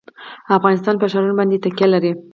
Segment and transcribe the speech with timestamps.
[0.57, 2.11] افغانستان په ښارونه باندې تکیه لري.